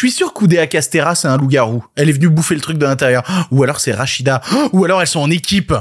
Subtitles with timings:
[0.00, 1.84] suis sûr qu'Oudéa Castera, c'est un loup-garou.
[1.94, 3.22] Elle est venue bouffer le truc de l'intérieur.
[3.50, 4.40] Ou alors c'est Rachida.
[4.72, 5.74] Ou alors elles sont en équipe.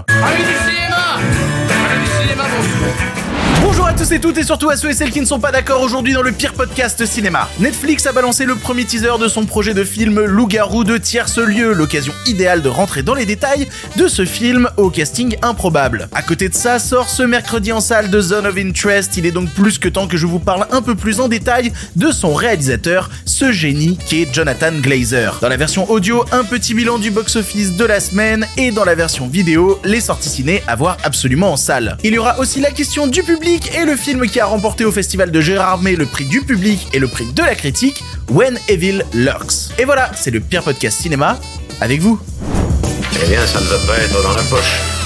[3.99, 6.13] Tous et toutes et surtout à ceux et celles qui ne sont pas d'accord aujourd'hui
[6.13, 7.49] dans le pire podcast cinéma.
[7.59, 11.73] Netflix a balancé le premier teaser de son projet de film Loup-garou de tierce lieu,
[11.73, 13.67] l'occasion idéale de rentrer dans les détails
[13.97, 16.07] de ce film au casting improbable.
[16.13, 19.31] À côté de ça, sort ce mercredi en salle de Zone of Interest, il est
[19.31, 22.33] donc plus que temps que je vous parle un peu plus en détail de son
[22.33, 25.39] réalisateur, ce génie qui est Jonathan Glazer.
[25.41, 28.95] Dans la version audio, un petit bilan du box-office de la semaine et dans la
[28.95, 31.97] version vidéo, les sorties ciné à voir absolument en salle.
[32.05, 34.91] Il y aura aussi la question du public et le film qui a remporté au
[34.91, 39.03] festival de Gérardmer le prix du public et le prix de la critique, When Evil
[39.13, 39.71] Lurks.
[39.77, 41.39] Et voilà, c'est le pire podcast cinéma
[41.81, 42.19] avec vous.
[43.23, 44.98] Eh bien, ça ne va pas être dans la poche.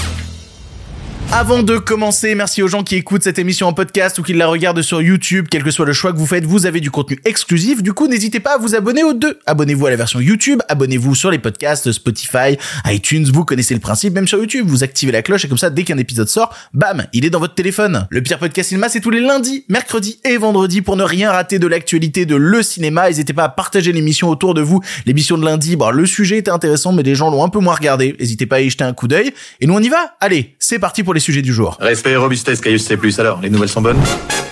[1.36, 4.46] Avant de commencer, merci aux gens qui écoutent cette émission en podcast ou qui la
[4.46, 5.48] regardent sur YouTube.
[5.50, 7.82] Quel que soit le choix que vous faites, vous avez du contenu exclusif.
[7.82, 9.40] Du coup, n'hésitez pas à vous abonner aux deux.
[9.44, 12.56] Abonnez-vous à la version YouTube, abonnez-vous sur les podcasts, Spotify,
[12.86, 13.28] iTunes.
[13.32, 14.68] Vous connaissez le principe, même sur YouTube.
[14.68, 17.40] Vous activez la cloche et comme ça, dès qu'un épisode sort, bam, il est dans
[17.40, 18.06] votre téléphone.
[18.10, 21.58] Le pire podcast cinéma, c'est tous les lundis, mercredis et vendredis pour ne rien rater
[21.58, 23.08] de l'actualité de le cinéma.
[23.08, 24.82] N'hésitez pas à partager l'émission autour de vous.
[25.04, 27.74] L'émission de lundi, bon, le sujet était intéressant, mais les gens l'ont un peu moins
[27.74, 28.14] regardé.
[28.20, 29.34] N'hésitez pas à y jeter un coup d'œil.
[29.60, 30.14] Et nous, on y va.
[30.20, 31.76] Allez, c'est parti pour les sujets du jour.
[31.80, 32.98] Respect et robustesse, Caius C+.
[33.18, 34.00] Alors, les nouvelles sont bonnes?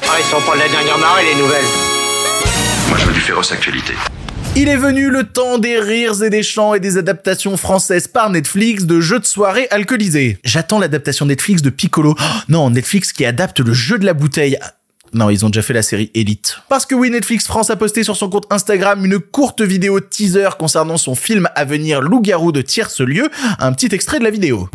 [0.05, 1.65] Ah, ils sont pas de la dernière marée, les nouvelles.
[2.89, 3.93] Moi, je veux du féroce actualité.
[4.57, 8.29] Il est venu le temps des rires et des chants et des adaptations françaises par
[8.29, 10.39] Netflix de jeux de soirée alcoolisés.
[10.45, 12.15] J'attends l'adaptation Netflix de Piccolo.
[12.19, 14.59] Oh, non, Netflix qui adapte le jeu de la bouteille.
[15.15, 16.59] Non, ils ont déjà fait la série Elite.
[16.69, 20.51] Parce que oui, Netflix France a posté sur son compte Instagram une courte vidéo teaser
[20.59, 23.31] concernant son film à venir Loup-garou de tierce lieu.
[23.59, 24.69] Un petit extrait de la vidéo.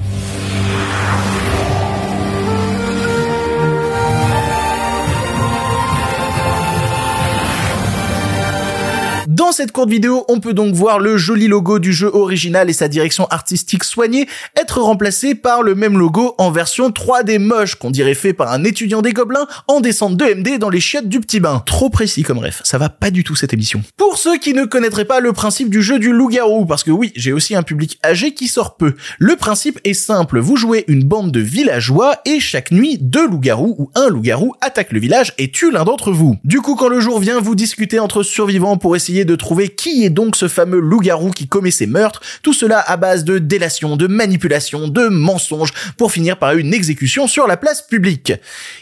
[9.58, 12.88] Cette courte vidéo, on peut donc voir le joli logo du jeu original et sa
[12.88, 18.14] direction artistique soignée être remplacé par le même logo en version 3D moche qu'on dirait
[18.14, 21.40] fait par un étudiant des gobelins en descente de MD dans les chiottes du petit
[21.40, 21.64] bain.
[21.66, 23.82] Trop précis comme ref, ça va pas du tout cette émission.
[23.98, 27.12] Pour ceux qui ne connaîtraient pas le principe du jeu du loup-garou, parce que oui,
[27.16, 28.94] j'ai aussi un public âgé qui sort peu.
[29.18, 33.76] Le principe est simple, vous jouez une bande de villageois et chaque nuit, deux loups-garous
[33.80, 36.38] ou un loup-garou attaque le village et tue l'un d'entre vous.
[36.44, 40.04] Du coup, quand le jour vient, vous discutez entre survivants pour essayer de trouver qui
[40.04, 43.96] est donc ce fameux loup-garou qui commet ces meurtres, tout cela à base de délation,
[43.96, 48.34] de manipulation, de mensonges, pour finir par une exécution sur la place publique.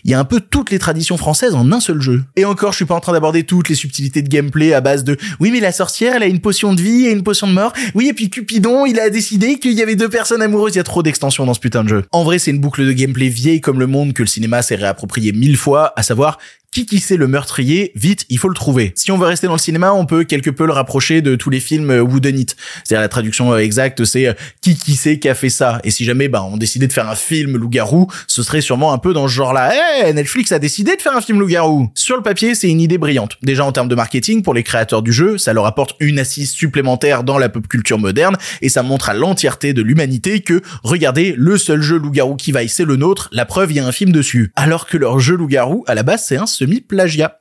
[0.03, 2.24] Il y a un peu toutes les traditions françaises en un seul jeu.
[2.36, 5.03] Et encore, je suis pas en train d'aborder toutes les subtilités de gameplay à base
[5.03, 7.53] de oui mais la sorcière elle a une potion de vie et une potion de
[7.53, 10.78] mort, oui et puis Cupidon il a décidé qu'il y avait deux personnes amoureuses, il
[10.78, 12.06] y a trop d'extensions dans ce putain de jeu.
[12.12, 14.76] En vrai c'est une boucle de gameplay vieille comme le monde que le cinéma s'est
[14.76, 16.40] réapproprié mille fois, à savoir
[16.75, 17.94] qui qui c'est le meurtrier?
[17.96, 18.91] Vite, il faut le trouver.
[18.96, 21.50] Si on veut rester dans le cinéma, on peut quelque peu le rapprocher de tous
[21.50, 22.47] les films euh, Whodunit.
[22.84, 25.80] C'est-à-dire la traduction euh, exacte, c'est euh, qui qui c'est qui a fait ça?
[25.85, 28.97] Et si jamais bah on décidait de faire un film loup-garou, ce serait sûrement un
[28.97, 29.72] peu dans ce genre-là.
[30.03, 31.91] Eh, Netflix a décidé de faire un film loup-garou.
[31.96, 33.38] Sur le papier, c'est une idée brillante.
[33.41, 36.52] Déjà en termes de marketing pour les créateurs du jeu, ça leur apporte une assise
[36.52, 41.35] supplémentaire dans la pop culture moderne et ça montre à l'entièreté de l'humanité que regardez,
[41.38, 43.30] le seul jeu loup-garou qui vaille, c'est le nôtre.
[43.31, 44.52] La preuve, il y a un film dessus.
[44.58, 47.38] Alors que leur jeu loup-garou à la base, c'est un semi-plagiat.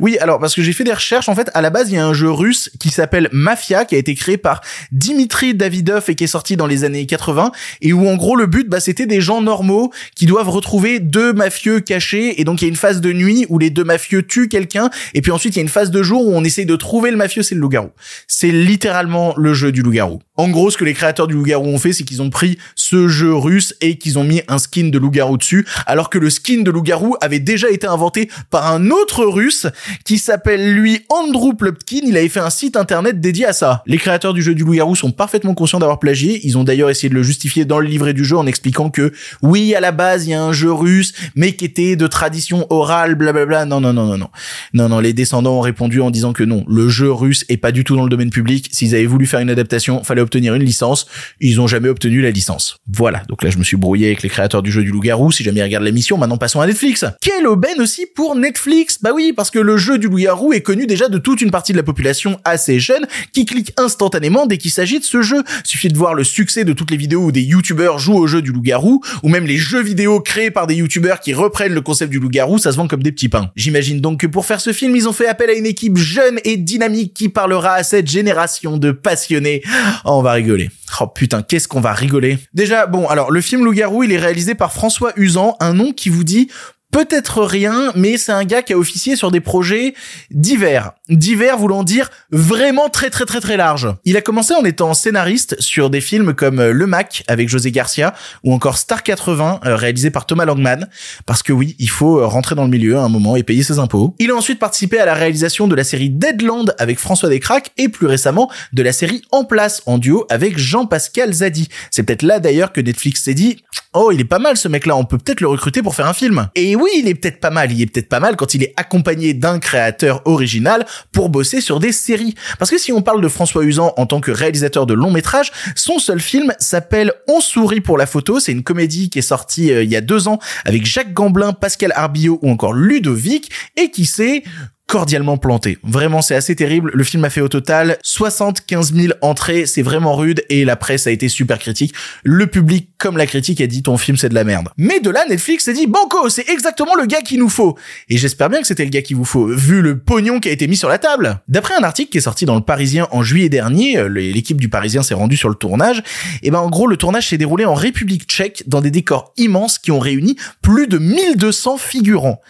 [0.00, 1.98] Oui, alors parce que j'ai fait des recherches, en fait, à la base, il y
[1.98, 4.60] a un jeu russe qui s'appelle Mafia, qui a été créé par
[4.92, 7.52] Dimitri Davidov et qui est sorti dans les années 80,
[7.82, 11.32] et où en gros le but, bah, c'était des gens normaux qui doivent retrouver deux
[11.32, 14.22] mafieux cachés, et donc il y a une phase de nuit où les deux mafieux
[14.22, 16.66] tuent quelqu'un, et puis ensuite il y a une phase de jour où on essaye
[16.66, 17.90] de trouver le mafieux, c'est le loup-garou.
[18.26, 20.20] C'est littéralement le jeu du loup-garou.
[20.36, 23.06] En gros, ce que les créateurs du loup-garou ont fait, c'est qu'ils ont pris ce
[23.06, 26.62] jeu russe et qu'ils ont mis un skin de loup-garou dessus, alors que le skin
[26.62, 29.66] de loup-garou avait déjà été inventé par un autre russe
[30.04, 32.00] qui s'appelle lui Andrew Plopkin.
[32.04, 33.82] Il avait fait un site internet dédié à ça.
[33.86, 36.40] Les créateurs du jeu du loup-garou sont parfaitement conscients d'avoir plagié.
[36.44, 39.12] Ils ont d'ailleurs essayé de le justifier dans le livret du jeu en expliquant que
[39.42, 42.66] oui, à la base, il y a un jeu russe, mais qui était de tradition
[42.70, 43.66] orale, blablabla.
[43.66, 44.28] Non, non, non, non, non.
[44.72, 47.72] Non, non, les descendants ont répondu en disant que non, le jeu russe est pas
[47.72, 48.68] du tout dans le domaine public.
[48.72, 51.06] S'ils avaient voulu faire une adaptation, fallait obtenir une licence.
[51.40, 52.78] Ils ont jamais obtenu la licence.
[52.90, 53.22] Voilà.
[53.28, 55.30] Donc là, je me suis brouillé avec les créateurs du jeu du loup-garou.
[55.32, 57.04] Si jamais ils regardent l'émission, maintenant passons à Netflix.
[57.20, 58.53] Quelle aubaine aussi pour Netflix.
[59.02, 61.72] Bah oui, parce que le jeu du loup-garou est connu déjà de toute une partie
[61.72, 65.42] de la population assez jeune qui clique instantanément dès qu'il s'agit de ce jeu.
[65.64, 68.42] Suffit de voir le succès de toutes les vidéos où des youtubeurs jouent au jeu
[68.42, 72.10] du loup-garou, ou même les jeux vidéo créés par des youtubeurs qui reprennent le concept
[72.10, 73.50] du loup-garou, ça se vend comme des petits pains.
[73.56, 76.38] J'imagine donc que pour faire ce film, ils ont fait appel à une équipe jeune
[76.44, 79.62] et dynamique qui parlera à cette génération de passionnés.
[80.04, 80.70] Oh, on va rigoler.
[81.00, 82.38] Oh putain, qu'est-ce qu'on va rigoler.
[82.52, 86.08] Déjà, bon, alors le film Loup-garou, il est réalisé par François Usan, un nom qui
[86.08, 86.48] vous dit
[86.94, 89.94] peut-être rien, mais c'est un gars qui a officié sur des projets
[90.30, 90.92] divers.
[91.08, 93.88] Divers voulant dire vraiment très très très très large.
[94.04, 97.72] Il a commencé en étant scénariste sur des films comme euh, Le Mac avec José
[97.72, 98.14] Garcia
[98.44, 100.88] ou encore Star 80 euh, réalisé par Thomas Langman
[101.26, 103.64] parce que oui, il faut euh, rentrer dans le milieu à un moment et payer
[103.64, 104.14] ses impôts.
[104.20, 107.88] Il a ensuite participé à la réalisation de la série Deadland avec François Descraques et
[107.88, 111.68] plus récemment de la série En place en duo avec Jean-Pascal Zadi.
[111.90, 113.64] C'est peut-être là d'ailleurs que Netflix s'est dit
[113.94, 116.14] "Oh, il est pas mal ce mec-là, on peut peut-être le recruter pour faire un
[116.14, 116.48] film."
[116.96, 117.72] Il est peut-être pas mal.
[117.72, 121.80] Il est peut-être pas mal quand il est accompagné d'un créateur original pour bosser sur
[121.80, 122.34] des séries.
[122.58, 125.52] Parce que si on parle de François Usan en tant que réalisateur de long métrage,
[125.74, 128.40] son seul film s'appelle On sourit pour la photo.
[128.40, 131.52] C'est une comédie qui est sortie euh, il y a deux ans avec Jacques Gamblin,
[131.52, 134.42] Pascal Arbillot ou encore Ludovic et qui s'est
[134.86, 135.78] cordialement planté.
[135.82, 136.90] Vraiment, c'est assez terrible.
[136.94, 139.66] Le film a fait au total 75 000 entrées.
[139.66, 141.94] C'est vraiment rude et la presse a été super critique.
[142.22, 144.68] Le public, comme la critique, a dit ton film c'est de la merde.
[144.76, 147.76] Mais de là, Netflix s'est dit banco, c'est exactement le gars qu'il nous faut.
[148.08, 150.52] Et j'espère bien que c'était le gars qu'il vous faut, vu le pognon qui a
[150.52, 151.40] été mis sur la table.
[151.48, 154.68] D'après un article qui est sorti dans le Parisien en juillet dernier, euh, l'équipe du
[154.68, 156.02] Parisien s'est rendue sur le tournage.
[156.42, 159.78] Et ben, en gros, le tournage s'est déroulé en République tchèque dans des décors immenses
[159.78, 162.40] qui ont réuni plus de 1200 figurants.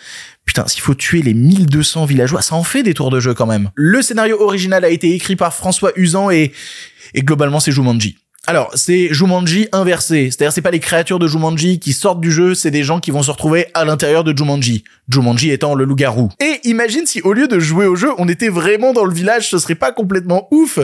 [0.44, 3.46] Putain, s'il faut tuer les 1200 villageois, ça en fait des tours de jeu quand
[3.46, 3.70] même.
[3.74, 6.52] Le scénario original a été écrit par François Usan et,
[7.14, 8.18] et globalement c'est Jumanji.
[8.46, 10.30] Alors, c'est Jumanji inversé.
[10.30, 13.10] C'est-à-dire, c'est pas les créatures de Jumanji qui sortent du jeu, c'est des gens qui
[13.10, 14.84] vont se retrouver à l'intérieur de Jumanji.
[15.08, 16.30] Jumanji étant le loup-garou.
[16.40, 19.48] Et imagine si au lieu de jouer au jeu, on était vraiment dans le village,
[19.48, 20.78] ce serait pas complètement ouf.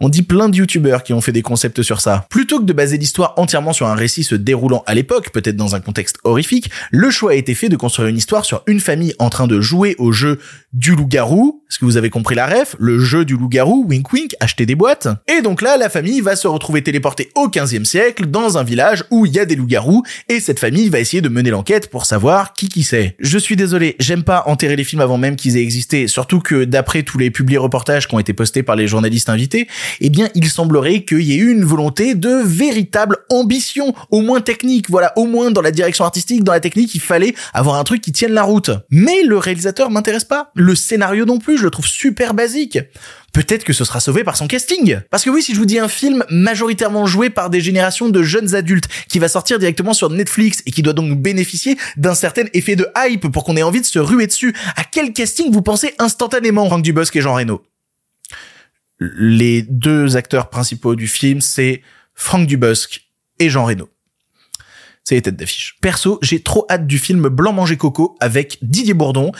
[0.00, 2.26] On dit plein de youtubeurs qui ont fait des concepts sur ça.
[2.28, 5.74] Plutôt que de baser l'histoire entièrement sur un récit se déroulant à l'époque, peut-être dans
[5.74, 9.14] un contexte horrifique, le choix a été fait de construire une histoire sur une famille
[9.18, 10.38] en train de jouer au jeu
[10.74, 11.62] du loup-garou.
[11.70, 12.76] Est-ce que vous avez compris la ref?
[12.78, 15.08] Le jeu du loup-garou, wink wink, acheter des boîtes.
[15.26, 19.04] Et donc là, la famille va se retrouver téléportée au 15e siècle dans un village
[19.12, 22.06] où il y a des loups-garous et cette famille va essayer de mener l'enquête pour
[22.06, 23.14] savoir qui qui c'est.
[23.20, 26.64] Je suis désolé, j'aime pas enterrer les films avant même qu'ils aient existé, surtout que
[26.64, 29.68] d'après tous les publiés reportages qui ont été postés par les journalistes invités,
[30.00, 34.40] eh bien, il semblerait qu'il y ait eu une volonté de véritable ambition, au moins
[34.40, 37.84] technique, voilà, au moins dans la direction artistique, dans la technique, il fallait avoir un
[37.84, 38.70] truc qui tienne la route.
[38.90, 40.50] Mais le réalisateur m'intéresse pas.
[40.56, 42.78] Le scénario non plus, je le trouve super basique
[43.32, 45.00] peut-être que ce sera sauvé par son casting.
[45.10, 48.22] Parce que oui, si je vous dis un film majoritairement joué par des générations de
[48.22, 52.44] jeunes adultes, qui va sortir directement sur Netflix et qui doit donc bénéficier d'un certain
[52.52, 55.62] effet de hype pour qu'on ait envie de se ruer dessus, à quel casting vous
[55.62, 57.62] pensez instantanément Franck Dubosc et Jean Reno?
[59.00, 61.82] Les deux acteurs principaux du film, c'est
[62.14, 63.02] Franck Dubosc
[63.38, 63.88] et Jean Reno
[65.08, 65.76] c'est les têtes d'affiche.
[65.80, 69.32] Perso, j'ai trop hâte du film Blanc manger coco avec Didier Bourdon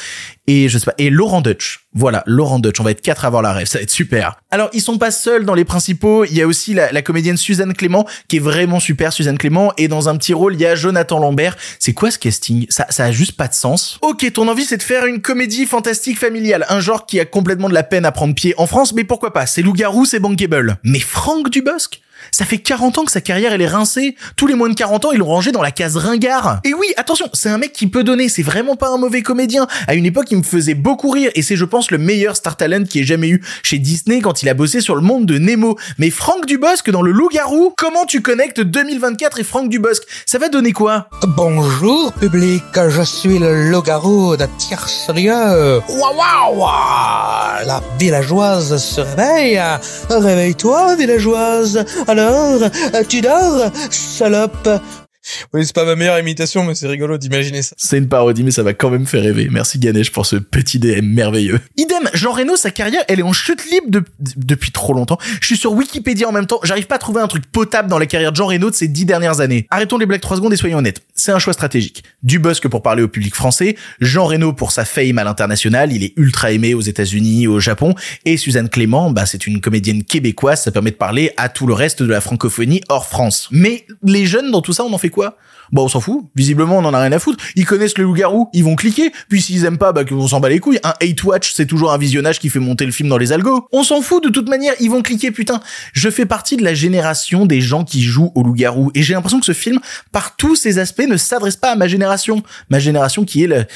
[0.47, 0.67] et
[1.11, 1.81] Laurent Dutch.
[1.93, 4.41] Voilà, Laurent Dutch, on va être quatre à avoir la rêve, ça va être super.
[4.50, 7.37] Alors, ils sont pas seuls dans les principaux, il y a aussi la, la comédienne
[7.37, 10.65] Suzanne Clément qui est vraiment super Suzanne Clément et dans un petit rôle, il y
[10.65, 11.55] a Jonathan Lambert.
[11.79, 12.65] C'est quoi ce casting?
[12.70, 13.99] Ça ça a juste pas de sens.
[14.00, 17.69] OK, ton envie c'est de faire une comédie fantastique familiale, un genre qui a complètement
[17.69, 19.44] de la peine à prendre pied en France, mais pourquoi pas?
[19.44, 20.79] C'est loup-garou, c'est bankable.
[20.82, 22.00] Mais Franck Dubosc?
[22.31, 24.17] Ça fait 40 ans que sa carrière elle est rincée.
[24.37, 26.61] Tous les moins de 40 ans, ils l'ont rangé dans la case ringard.
[26.65, 29.67] Et oui, attention, c'est un mec qui peut donner, c'est vraiment pas un mauvais comédien.
[29.87, 32.56] À une époque, il me faisait beaucoup rire et c'est je pense le meilleur star
[32.56, 35.38] talent qui ait jamais eu chez Disney quand il a bossé sur le monde de
[35.38, 35.79] Nemo.
[35.99, 40.03] Mais Franck Dubosc dans le Loup-garou, comment tu connectes 2024 et Franck Dubosc?
[40.26, 41.09] Ça va donner quoi?
[41.26, 45.81] Bonjour public, je suis le loup-garou de Tierce-Lieu.
[45.88, 49.61] Waouh waouh La villageoise se réveille.
[50.11, 51.84] Réveille-toi, villageoise.
[52.08, 52.60] Alors,
[53.08, 54.69] tu dors, salope?
[55.53, 57.75] Oui, c'est pas ma meilleure imitation, mais c'est rigolo d'imaginer ça.
[57.79, 59.49] C'est une parodie, mais ça va quand même faire rêver.
[59.51, 61.61] Merci Ganesh pour ce petit DM merveilleux.
[61.77, 64.05] Idem, Jean Reno, sa carrière, elle est en chute libre de-
[64.37, 65.19] depuis trop longtemps.
[65.41, 66.61] Je suis sur Wikipédia en même temps.
[66.63, 68.89] J'arrive pas à trouver un truc potable dans la carrière de Jean Reno de ces
[68.89, 69.67] dix dernières années.
[69.70, 71.03] Arrêtons les blagues trois secondes et soyons honnêtes.
[71.15, 72.05] C'est un choix stratégique.
[72.23, 76.13] Dubosc pour parler au public français, Jean Reno pour sa fame à l'international, il est
[76.17, 77.94] ultra aimé aux États-Unis, au Japon,
[78.25, 81.75] et Suzanne Clément, bah, c'est une comédienne québécoise, ça permet de parler à tout le
[81.75, 83.49] reste de la francophonie hors France.
[83.51, 85.18] Mais les jeunes dans tout ça, on en fait quoi?
[85.72, 86.25] Bon, on s'en fout.
[86.34, 87.44] Visiblement, on en a rien à foutre.
[87.55, 89.13] Ils connaissent le loup-garou, ils vont cliquer.
[89.29, 90.81] Puis s'ils aiment pas, bah, on s'en bat les couilles.
[90.82, 93.69] Un hate watch, c'est toujours un visionnage qui fait monter le film dans les algos.
[93.72, 95.60] On s'en fout de toute manière, ils vont cliquer, putain.
[95.93, 98.91] Je fais partie de la génération des gens qui jouent au loup-garou.
[98.94, 99.79] Et j'ai l'impression que ce film,
[100.13, 102.43] par tous ses aspects, ne s'adresse pas à ma génération.
[102.70, 103.67] Ma génération qui est le,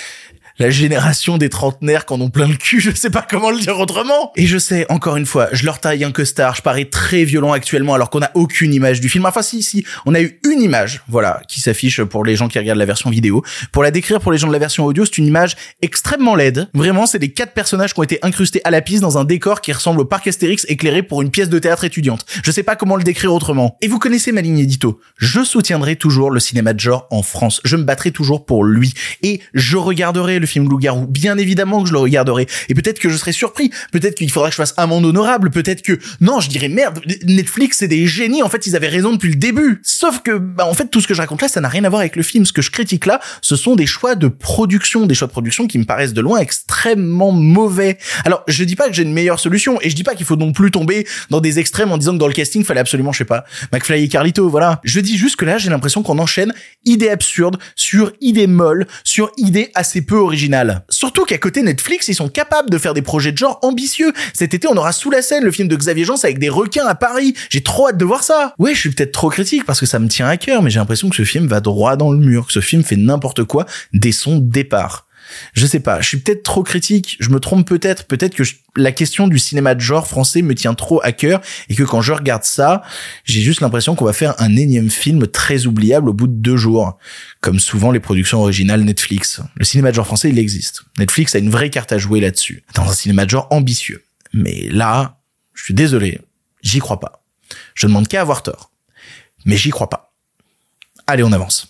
[0.59, 3.59] la génération des trentenaires qui en ont plein le cul, je sais pas comment le
[3.59, 4.33] dire autrement.
[4.37, 7.53] Et je sais, encore une fois, je leur taille un costard, je parais très violent
[7.53, 9.27] actuellement alors qu'on a aucune image du film.
[9.27, 12.59] Enfin si, si, on a eu une image, voilà, qui s'affiche pour les gens qui
[12.59, 13.43] regardent la version vidéo.
[13.73, 16.69] Pour la décrire pour les gens de la version audio, c'est une image extrêmement laide.
[16.75, 19.61] Vraiment, c'est les quatre personnages qui ont été incrustés à la piste dans un décor
[19.61, 22.25] qui ressemble au parc Astérix éclairé pour une pièce de théâtre étudiante.
[22.45, 23.77] Je sais pas comment le décrire autrement.
[23.81, 25.01] Et vous connaissez ma ligne édito.
[25.17, 27.61] Je soutiendrai toujours le cinéma de genre en France.
[27.65, 28.95] Je me battrai toujours pour lui.
[29.23, 31.07] Et je regarderai le film Loup-garou.
[31.07, 32.47] Bien évidemment que je le regarderai.
[32.69, 33.71] Et peut-être que je serai surpris.
[33.93, 35.51] Peut-être qu'il faudra que je fasse amende honorable.
[35.51, 38.43] Peut-être que, non, je dirais merde, Netflix c'est des génies.
[38.43, 39.81] En fait, ils avaient raison depuis le début.
[39.83, 41.89] Sauf que, bah, en fait, tout ce que je raconte là, ça n'a rien à
[41.89, 42.45] voir avec le film.
[42.45, 45.67] Ce que je critique là, ce sont des choix de production, des choix de production
[45.67, 47.99] qui me paraissent de loin extrêmement mauvais.
[48.25, 49.79] Alors, je dis pas que j'ai une meilleure solution.
[49.81, 52.19] Et je dis pas qu'il faut non plus tomber dans des extrêmes en disant que
[52.19, 54.81] dans le casting, fallait absolument, je sais pas, McFly et Carlito, voilà.
[54.85, 56.53] Je dis juste que là, j'ai l'impression qu'on enchaîne
[56.85, 60.19] idées absurdes sur idées molles, sur idées assez peu
[60.89, 64.13] Surtout qu'à côté Netflix, ils sont capables de faire des projets de genre ambitieux.
[64.33, 66.87] Cet été, on aura sous la scène le film de Xavier Jean avec des requins
[66.87, 67.35] à Paris.
[67.51, 68.55] J'ai trop hâte de voir ça.
[68.59, 70.79] Ouais, je suis peut-être trop critique parce que ça me tient à cœur, mais j'ai
[70.79, 73.67] l'impression que ce film va droit dans le mur, que ce film fait n'importe quoi
[73.93, 75.07] dès son départ.
[75.55, 78.55] Je sais pas, je suis peut-être trop critique, je me trompe peut-être, peut-être que je-
[78.77, 82.01] la question du cinéma de genre français me tient trop à cœur et que quand
[82.01, 82.83] je regarde ça,
[83.25, 86.57] j'ai juste l'impression qu'on va faire un énième film très oubliable au bout de deux
[86.57, 86.99] jours,
[87.41, 89.41] comme souvent les productions originales Netflix.
[89.57, 90.83] Le cinéma de genre français, il existe.
[90.99, 94.03] Netflix a une vraie carte à jouer là-dessus, dans un cinéma de genre ambitieux.
[94.33, 95.19] Mais là,
[95.55, 96.21] je suis désolé,
[96.63, 97.23] j'y crois pas.
[97.75, 98.71] Je demande qu'à avoir tort.
[99.45, 100.11] Mais j'y crois pas.
[101.07, 101.69] Allez, on avance.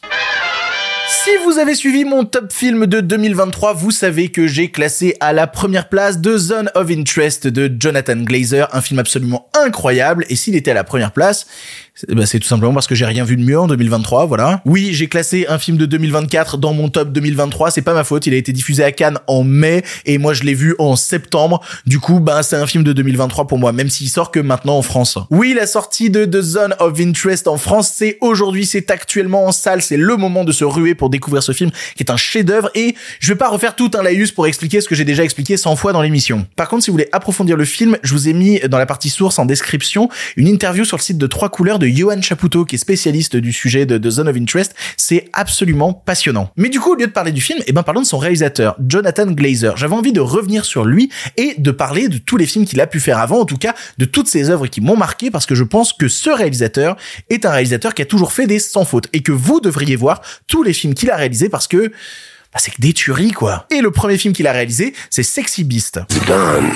[1.15, 5.35] Si vous avez suivi mon top film de 2023, vous savez que j'ai classé à
[5.35, 10.25] la première place The Zone of Interest de Jonathan Glazer, un film absolument incroyable.
[10.31, 11.47] Et s'il était à la première place,
[11.95, 14.63] c'est bah, tout simplement parce que j'ai rien vu de mieux en 2023, voilà.
[14.65, 18.27] Oui, j'ai classé un film de 2024 dans mon top 2023, c'est pas ma faute,
[18.27, 21.61] il a été diffusé à Cannes en mai et moi je l'ai vu en septembre.
[21.87, 24.79] Du coup, bah c'est un film de 2023 pour moi, même s'il sort que maintenant
[24.79, 25.19] en France.
[25.31, 29.53] Oui, la sortie de The Zone of Interest en France, c'est aujourd'hui, c'est actuellement en
[29.53, 32.71] salle, c'est le moment de se ruer pour découvrir ce film qui est un chef-d'œuvre
[32.75, 35.57] et je vais pas refaire tout un laïus pour expliquer ce que j'ai déjà expliqué
[35.57, 36.47] 100 fois dans l'émission.
[36.57, 39.11] Par contre, si vous voulez approfondir le film, je vous ai mis dans la partie
[39.11, 42.77] source en description une interview sur le site de Trois couleurs de Johan Chapoutot qui
[42.77, 44.75] est spécialiste du sujet de The Zone of Interest.
[44.97, 46.51] C'est absolument passionnant.
[46.57, 48.77] Mais du coup, au lieu de parler du film, eh ben parlons de son réalisateur,
[48.87, 49.77] Jonathan Glazer.
[49.77, 52.87] J'avais envie de revenir sur lui et de parler de tous les films qu'il a
[52.87, 55.55] pu faire avant, en tout cas de toutes ses œuvres qui m'ont marqué parce que
[55.55, 56.97] je pense que ce réalisateur
[57.31, 60.21] est un réalisateur qui a toujours fait des sans fautes et que vous devriez voir
[60.47, 61.89] tous les films qu'il a réalisés parce que
[62.53, 63.67] bah, c'est que des tueries quoi.
[63.71, 66.01] Et le premier film qu'il a réalisé, c'est Sexy Beast.
[66.27, 66.71] done.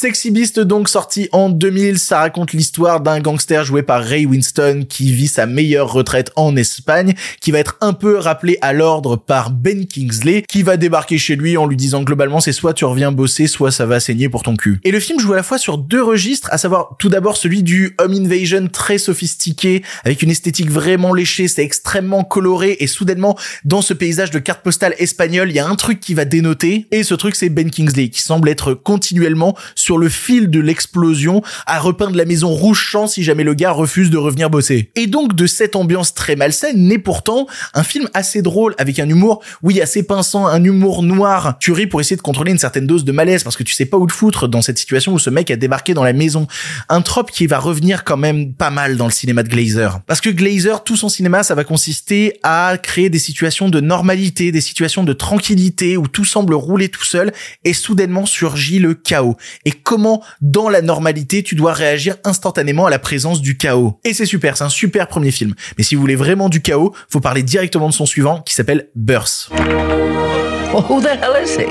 [0.00, 4.86] Sexy Beast donc sorti en 2000, ça raconte l'histoire d'un gangster joué par Ray Winston
[4.88, 9.16] qui vit sa meilleure retraite en Espagne, qui va être un peu rappelé à l'ordre
[9.16, 12.86] par Ben Kingsley, qui va débarquer chez lui en lui disant globalement c'est soit tu
[12.86, 14.80] reviens bosser, soit ça va saigner pour ton cul.
[14.84, 17.62] Et le film joue à la fois sur deux registres, à savoir tout d'abord celui
[17.62, 23.36] du home invasion très sophistiqué, avec une esthétique vraiment léchée, c'est extrêmement coloré et soudainement
[23.66, 26.86] dans ce paysage de carte postale espagnole, il y a un truc qui va dénoter
[26.90, 31.42] et ce truc c'est Ben Kingsley qui semble être continuellement sur le fil de l'explosion
[31.66, 34.90] à repeindre la maison rouge champ si jamais le gars refuse de revenir bosser.
[34.96, 39.08] Et donc de cette ambiance très malsaine naît pourtant un film assez drôle avec un
[39.08, 41.56] humour, oui, assez pinçant, un humour noir.
[41.60, 43.86] Tu ris pour essayer de contrôler une certaine dose de malaise parce que tu sais
[43.86, 46.46] pas où te foutre dans cette situation où ce mec a débarqué dans la maison.
[46.88, 50.00] Un trope qui va revenir quand même pas mal dans le cinéma de Glazer.
[50.06, 54.52] Parce que Glazer, tout son cinéma, ça va consister à créer des situations de normalité,
[54.52, 57.32] des situations de tranquillité où tout semble rouler tout seul
[57.64, 59.36] et soudainement surgit le chaos.
[59.64, 63.98] Et comment, dans la normalité, tu dois réagir instantanément à la présence du chaos.
[64.04, 65.54] Et c'est super, c'est un super premier film.
[65.78, 68.88] Mais si vous voulez vraiment du chaos, faut parler directement de son suivant qui s'appelle
[68.94, 69.50] Burst.
[69.50, 71.66] Well, who the hell is he?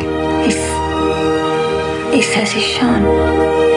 [2.11, 3.68] He says he's.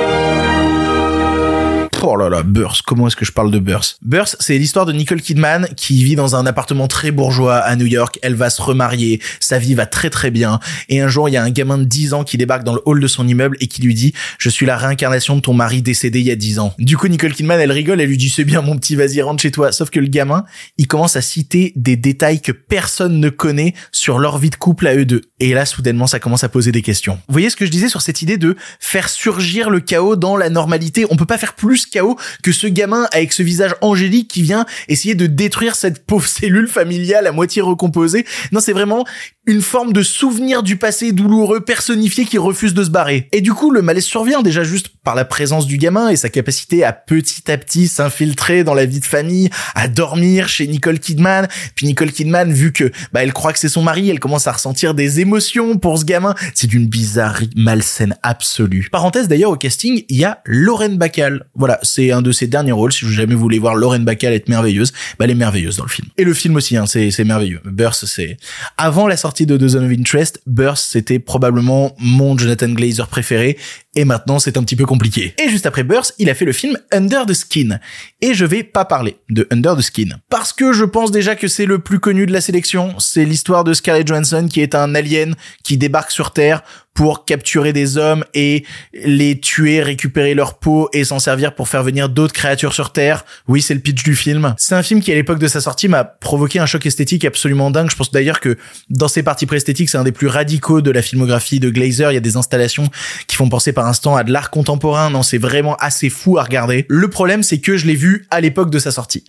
[2.04, 3.98] Oh là là, Burst, comment est-ce que je parle de Burst?
[4.02, 7.86] Burst, c'est l'histoire de Nicole Kidman qui vit dans un appartement très bourgeois à New
[7.86, 11.32] York, elle va se remarier, sa vie va très très bien, et un jour il
[11.32, 13.56] y a un gamin de 10 ans qui débarque dans le hall de son immeuble
[13.60, 16.34] et qui lui dit «Je suis la réincarnation de ton mari décédé il y a
[16.34, 16.74] 10 ans».
[16.80, 19.40] Du coup Nicole Kidman elle rigole, elle lui dit «C'est bien mon petit, vas-y rentre
[19.40, 19.70] chez toi».
[19.72, 20.44] Sauf que le gamin,
[20.78, 24.88] il commence à citer des détails que personne ne connaît sur leur vie de couple
[24.88, 25.20] à eux deux.
[25.38, 27.14] Et là soudainement ça commence à poser des questions.
[27.28, 30.36] Vous voyez ce que je disais sur cette idée de faire surgir le chaos dans
[30.36, 31.06] la normalité?
[31.08, 34.66] On peut pas faire plus chaos que ce gamin avec ce visage angélique qui vient
[34.88, 38.26] essayer de détruire cette pauvre cellule familiale à moitié recomposée.
[38.50, 39.04] Non, c'est vraiment
[39.44, 43.28] une forme de souvenir du passé douloureux personnifié qui refuse de se barrer.
[43.32, 46.28] Et du coup, le malaise survient déjà juste par la présence du gamin et sa
[46.28, 51.00] capacité à petit à petit s'infiltrer dans la vie de famille, à dormir chez Nicole
[51.00, 51.48] Kidman.
[51.74, 54.52] Puis Nicole Kidman, vu que bah elle croit que c'est son mari, elle commence à
[54.52, 56.36] ressentir des émotions pour ce gamin.
[56.54, 58.88] C'est d'une bizarrerie malsaine absolue.
[58.92, 61.46] Parenthèse d'ailleurs au casting, il y a Lauren Bacall.
[61.56, 62.92] Voilà, c'est un de ses derniers rôles.
[62.92, 65.90] Si vous jamais voulu voir Lauren Bacall être merveilleuse, bah elle est merveilleuse dans le
[65.90, 66.06] film.
[66.16, 67.60] Et le film aussi, hein, c'est merveilleux.
[67.64, 68.36] Burst, c'est
[68.76, 73.56] avant la de The Zone of Interest, Burst c'était probablement mon Jonathan Glazer préféré
[73.94, 75.34] et maintenant c'est un petit peu compliqué.
[75.42, 77.78] Et juste après Burst, il a fait le film Under the Skin.
[78.20, 80.18] Et je vais pas parler de Under the Skin.
[80.28, 82.94] Parce que je pense déjà que c'est le plus connu de la sélection.
[82.98, 86.62] C'est l'histoire de Scarlett Johansson qui est un alien qui débarque sur Terre
[86.94, 91.82] pour capturer des hommes et les tuer, récupérer leur peau et s'en servir pour faire
[91.82, 93.24] venir d'autres créatures sur Terre.
[93.48, 94.54] Oui, c'est le pitch du film.
[94.58, 97.70] C'est un film qui, à l'époque de sa sortie, m'a provoqué un choc esthétique absolument
[97.70, 97.90] dingue.
[97.90, 98.58] Je pense d'ailleurs que
[98.90, 102.10] dans ses parties pré-esthétiques, c'est un des plus radicaux de la filmographie de Glazer.
[102.10, 102.90] Il y a des installations
[103.26, 105.10] qui font penser par instant à de l'art contemporain.
[105.10, 106.86] Non, c'est vraiment assez fou à regarder.
[106.88, 109.24] Le problème, c'est que je l'ai vu à l'époque de sa sortie.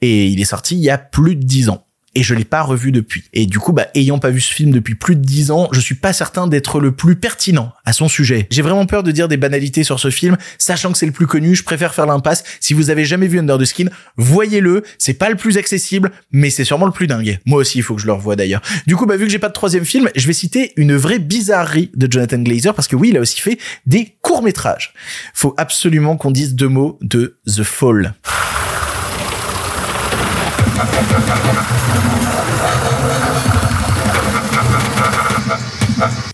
[0.00, 2.62] Et il est sorti il y a plus de dix ans et je l'ai pas
[2.62, 3.24] revu depuis.
[3.32, 5.80] Et du coup, bah, ayant pas vu ce film depuis plus de dix ans, je
[5.80, 8.46] suis pas certain d'être le plus pertinent à son sujet.
[8.50, 11.26] J'ai vraiment peur de dire des banalités sur ce film, sachant que c'est le plus
[11.26, 12.42] connu, je préfère faire l'impasse.
[12.60, 13.86] Si vous avez jamais vu Under the Skin,
[14.16, 17.38] voyez-le, c'est pas le plus accessible, mais c'est sûrement le plus dingue.
[17.46, 18.62] Moi aussi, il faut que je le revoie d'ailleurs.
[18.86, 21.18] Du coup, bah, vu que j'ai pas de troisième film, je vais citer une vraie
[21.18, 24.94] bizarrerie de Jonathan Glazer, parce que oui, il a aussi fait des courts-métrages.
[25.34, 28.14] Faut absolument qu'on dise deux mots de The Fall.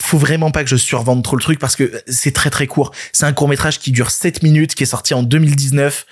[0.06, 2.92] Faut vraiment pas que je survende trop le truc parce que c'est très très court.
[3.12, 6.06] C'est un court métrage qui dure 7 minutes, qui est sorti en 2019.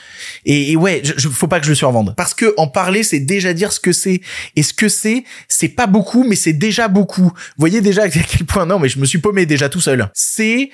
[0.46, 2.14] Et, ouais, je, faut pas que je le survende.
[2.16, 4.20] Parce que en parler, c'est déjà dire ce que c'est.
[4.56, 7.22] Et ce que c'est, c'est pas beaucoup, mais c'est déjà beaucoup.
[7.22, 10.10] Vous voyez déjà à quel point, non, mais je me suis paumé déjà tout seul.
[10.12, 10.70] C'est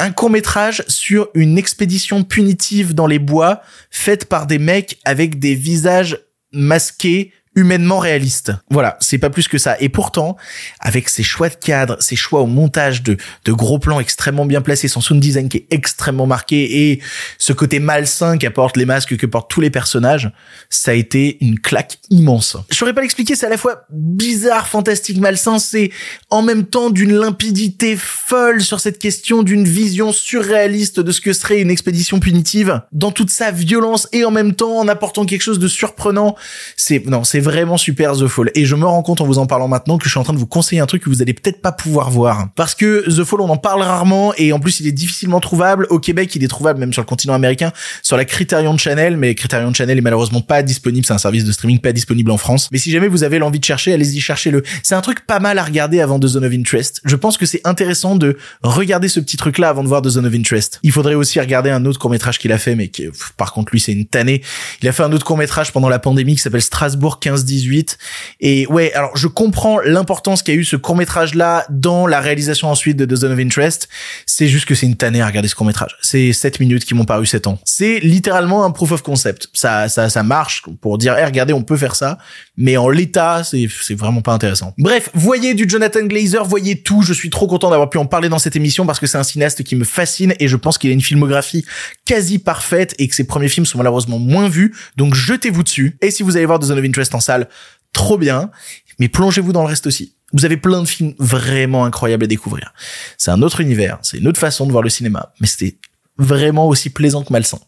[0.00, 5.38] un court métrage sur une expédition punitive dans les bois faite par des mecs avec
[5.38, 6.18] des visages
[6.54, 8.52] masqués humainement réaliste.
[8.70, 9.76] Voilà, c'est pas plus que ça.
[9.80, 10.36] Et pourtant,
[10.80, 14.60] avec ses choix de cadre, ses choix au montage de, de gros plans extrêmement bien
[14.60, 17.00] placés, son sound design qui est extrêmement marqué et
[17.38, 20.32] ce côté malsain qu'apportent les masques que portent tous les personnages,
[20.70, 22.56] ça a été une claque immense.
[22.70, 25.90] Je saurais pas l'expliquer, c'est à la fois bizarre, fantastique, malsain, c'est
[26.30, 31.32] en même temps d'une limpidité folle sur cette question d'une vision surréaliste de ce que
[31.32, 35.42] serait une expédition punitive dans toute sa violence et en même temps en apportant quelque
[35.42, 36.34] chose de surprenant.
[36.76, 38.50] C'est, non, c'est vraiment super The Fall.
[38.54, 40.32] Et je me rends compte en vous en parlant maintenant que je suis en train
[40.32, 42.48] de vous conseiller un truc que vous allez peut-être pas pouvoir voir.
[42.56, 45.86] Parce que The Fall, on en parle rarement et en plus il est difficilement trouvable.
[45.90, 49.34] Au Québec, il est trouvable même sur le continent américain, sur la Criterion Channel, mais
[49.34, 51.06] Criterion Channel est malheureusement pas disponible.
[51.06, 52.68] C'est un service de streaming pas disponible en France.
[52.72, 54.62] Mais si jamais vous avez l'envie de chercher, allez-y cherchez-le.
[54.82, 57.00] C'est un truc pas mal à regarder avant The Zone of Interest.
[57.04, 60.08] Je pense que c'est intéressant de regarder ce petit truc là avant de voir The
[60.08, 60.80] Zone of Interest.
[60.82, 63.72] Il faudrait aussi regarder un autre court métrage qu'il a fait, mais qui, par contre
[63.72, 64.42] lui c'est une tannée.
[64.82, 67.96] Il a fait un autre court métrage pendant la pandémie qui s'appelle Strasbourg 15-18.
[68.40, 72.70] Et ouais, alors je comprends l'importance qu'a eu ce court métrage là dans la réalisation
[72.70, 73.88] ensuite de The Zone of Interest.
[74.26, 75.96] C'est juste que c'est une tannée à regarder ce court métrage.
[76.02, 77.58] C'est 7 minutes qui m'ont paru 7 ans.
[77.64, 79.48] C'est littéralement un proof of concept.
[79.52, 82.18] Ça, ça, ça marche pour dire, hey, regardez, on peut faire ça.
[82.56, 84.74] Mais en l'état, c'est, c'est vraiment pas intéressant.
[84.78, 87.02] Bref, voyez du Jonathan Glazer, voyez tout.
[87.02, 89.24] Je suis trop content d'avoir pu en parler dans cette émission parce que c'est un
[89.24, 91.64] cinéaste qui me fascine et je pense qu'il a une filmographie
[92.04, 94.74] quasi parfaite et que ses premiers films sont malheureusement moins vus.
[94.96, 95.96] Donc jetez-vous dessus.
[96.00, 97.48] Et si vous allez voir The Zone of Interest en salle,
[97.92, 98.50] trop bien.
[98.98, 100.14] Mais plongez-vous dans le reste aussi.
[100.32, 102.74] Vous avez plein de films vraiment incroyables à découvrir.
[103.18, 105.76] C'est un autre univers, c'est une autre façon de voir le cinéma, mais c'était
[106.18, 107.58] vraiment aussi plaisant que malsain.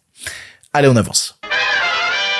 [0.72, 1.38] Allez, on avance.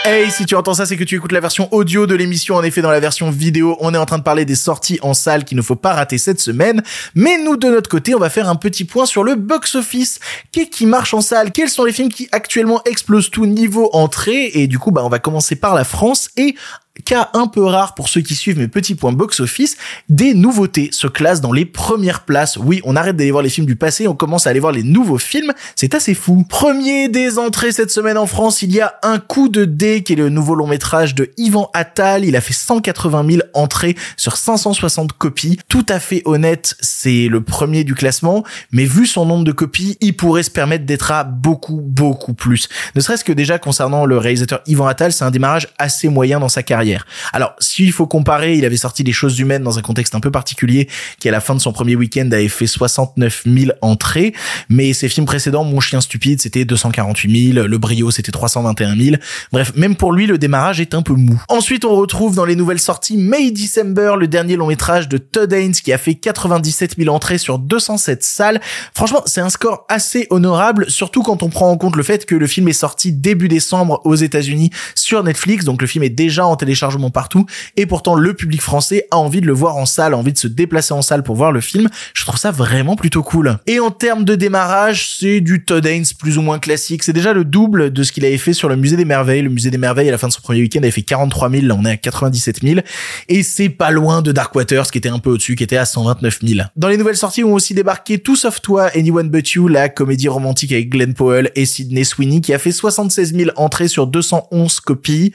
[0.05, 2.55] Hey, si tu entends ça, c'est que tu écoutes la version audio de l'émission.
[2.55, 5.15] En effet, dans la version vidéo, on est en train de parler des sorties en
[5.15, 6.85] salle qu'il ne faut pas rater cette semaine.
[7.17, 10.21] Mais nous, de notre côté, on va faire un petit point sur le box-office.
[10.53, 11.51] Qu'est-ce qui marche en salle?
[11.51, 14.53] Quels sont les films qui actuellement explosent tout niveau entrée?
[14.55, 16.55] Et du coup, bah, on va commencer par la France et
[17.05, 19.77] cas un peu rare pour ceux qui suivent mes petits points box-office,
[20.09, 22.57] des nouveautés se classent dans les premières places.
[22.57, 24.83] Oui, on arrête d'aller voir les films du passé, on commence à aller voir les
[24.83, 26.45] nouveaux films, c'est assez fou.
[26.49, 30.15] Premier des entrées cette semaine en France, il y a Un coup de dé, qui
[30.15, 34.37] est le nouveau long métrage de Ivan Attal, il a fait 180 000 entrées sur
[34.37, 35.59] 560 copies.
[35.69, 39.97] Tout à fait honnête, c'est le premier du classement, mais vu son nombre de copies,
[40.01, 42.69] il pourrait se permettre d'être à beaucoup, beaucoup plus.
[42.95, 46.49] Ne serait-ce que déjà concernant le réalisateur Ivan Attal, c'est un démarrage assez moyen dans
[46.49, 46.86] sa carrière
[47.33, 50.31] Alors, s'il faut comparer, il avait sorti Les Choses Humaines dans un contexte un peu
[50.31, 54.33] particulier, qui à la fin de son premier week-end avait fait 69 000 entrées,
[54.69, 59.17] mais ses films précédents, Mon Chien Stupide, c'était 248 000, Le Brio, c'était 321 000.
[59.53, 61.41] Bref, même pour lui, le démarrage est un peu mou.
[61.49, 65.53] Ensuite, on retrouve dans les nouvelles sorties May December, le dernier long métrage de Todd
[65.53, 68.61] Haynes, qui a fait 97 000 entrées sur 207 salles.
[68.95, 72.35] Franchement, c'est un score assez honorable, surtout quand on prend en compte le fait que
[72.35, 76.47] le film est sorti début décembre aux États-Unis sur Netflix, donc le film est déjà
[76.47, 76.76] en téléchargement
[77.13, 80.39] partout, et pourtant le public français a envie de le voir en salle, envie de
[80.39, 81.89] se déplacer en salle pour voir le film.
[82.15, 83.59] Je trouve ça vraiment plutôt cool.
[83.67, 87.03] Et en termes de démarrage, c'est du Todd Haynes plus ou moins classique.
[87.03, 89.43] C'est déjà le double de ce qu'il avait fait sur le Musée des Merveilles.
[89.43, 91.67] Le Musée des Merveilles, à la fin de son premier week-end, avait fait 43 000.
[91.67, 92.81] Là, on est à 97 000.
[93.29, 95.85] Et c'est pas loin de Dark Waters, qui était un peu au-dessus, qui était à
[95.85, 96.61] 129 000.
[96.77, 100.29] Dans les nouvelles sorties, ont aussi débarqué Tout Sauf Toi, Anyone But You, la comédie
[100.29, 104.81] romantique avec Glenn Powell et Sydney Sweeney, qui a fait 76 000 entrées sur 211
[104.81, 105.33] copies.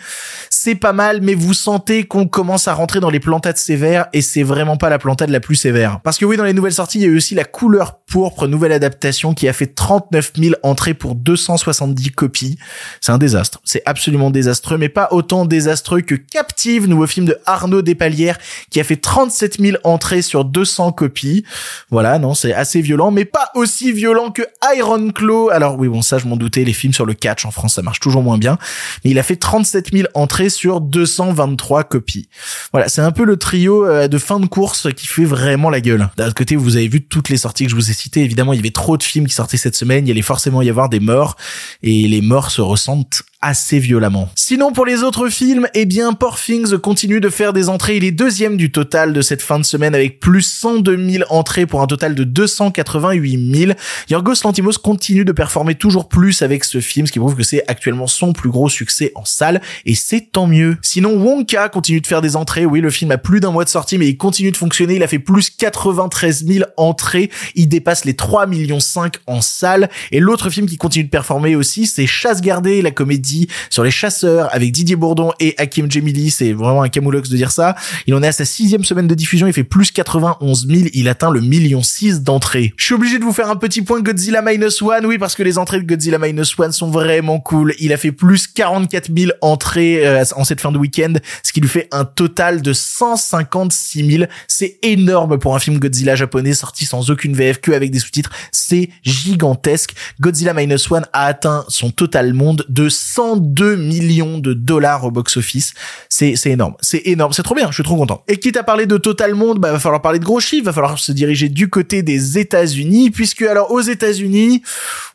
[0.49, 4.21] C'est pas mal, mais vous sentez qu'on commence à rentrer dans les plantades sévères, et
[4.21, 5.99] c'est vraiment pas la plantade la plus sévère.
[6.01, 8.47] Parce que oui, dans les nouvelles sorties, il y a eu aussi La Couleur Pourpre,
[8.47, 12.57] nouvelle adaptation, qui a fait 39 000 entrées pour 270 copies.
[12.99, 13.61] C'est un désastre.
[13.63, 18.37] C'est absolument désastreux, mais pas autant désastreux que Captive, nouveau film de Arnaud Despalières,
[18.69, 21.43] qui a fait 37 000 entrées sur 200 copies.
[21.89, 24.43] Voilà, non, c'est assez violent, mais pas aussi violent que
[24.75, 25.49] Iron Claw.
[25.49, 27.81] Alors oui, bon, ça, je m'en doutais, les films sur le catch en France, ça
[27.81, 28.57] marche toujours moins bien.
[29.03, 30.81] Mais il a fait 37 000 entrées sur
[31.17, 32.29] 223 copies.
[32.71, 35.81] Voilà, c'est un peu le trio euh, de fin de course qui fait vraiment la
[35.81, 36.09] gueule.
[36.17, 38.21] D'un autre côté, vous avez vu toutes les sorties que je vous ai citées.
[38.21, 40.07] Évidemment, il y avait trop de films qui sortaient cette semaine.
[40.07, 41.35] Il allait forcément y avoir des morts.
[41.83, 44.29] Et les morts se ressentent assez violemment.
[44.35, 46.37] Sinon, pour les autres films, eh bien, Poor
[46.81, 47.97] continue de faire des entrées.
[47.97, 51.65] Il est deuxième du total de cette fin de semaine avec plus 102 000 entrées
[51.65, 53.71] pour un total de 288 000.
[54.09, 57.63] Yorgos Lantimos continue de performer toujours plus avec ce film, ce qui prouve que c'est
[57.67, 60.77] actuellement son plus gros succès en salle, et c'est tant mieux.
[60.81, 62.65] Sinon, Wonka continue de faire des entrées.
[62.65, 64.95] Oui, le film a plus d'un mois de sortie, mais il continue de fonctionner.
[64.95, 67.31] Il a fait plus 93 000 entrées.
[67.55, 69.89] Il dépasse les 3 millions 5 en salle.
[70.11, 73.30] Et l'autre film qui continue de performer aussi, c'est Chasse gardée, la comédie
[73.69, 76.31] sur les chasseurs avec Didier Bourdon et Hakim Djemili.
[76.31, 77.75] C'est vraiment un camoulox de dire ça.
[78.07, 79.47] Il en est à sa sixième semaine de diffusion.
[79.47, 80.89] Il fait plus 91 000.
[80.93, 82.73] Il atteint le million 6 d'entrées.
[82.77, 85.05] Je suis obligé de vous faire un petit point Godzilla Minus One.
[85.05, 87.73] Oui, parce que les entrées de Godzilla Minus One sont vraiment cool.
[87.79, 91.13] Il a fait plus 44 000 entrées euh, en cette fin de week-end,
[91.43, 94.23] ce qui lui fait un total de 156 000.
[94.47, 98.31] C'est énorme pour un film Godzilla japonais sorti sans aucune VF que avec des sous-titres.
[98.51, 99.93] C'est gigantesque.
[100.19, 102.89] Godzilla Minus One a atteint son total monde de
[103.21, 105.73] 102 millions de dollars au box-office.
[106.09, 106.73] C'est, c'est énorme.
[106.81, 107.33] C'est énorme.
[107.33, 107.67] C'est trop bien.
[107.69, 108.23] Je suis trop content.
[108.27, 110.65] Et quitte à parler de Total Monde, bah, va falloir parler de gros chiffres.
[110.65, 114.63] Va falloir se diriger du côté des États-Unis, puisque alors aux États-Unis,